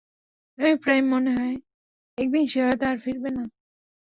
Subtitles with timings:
[0.57, 1.55] আমার প্রায়ই মনে হয়,
[2.17, 3.43] একদিন সে হয়তো আর ফিরবে না।